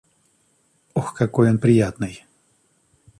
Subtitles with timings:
[0.99, 2.23] Ох, какой он приятный